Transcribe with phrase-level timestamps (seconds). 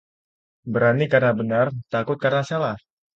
[0.73, 2.73] Berani karena benar, takut karena salah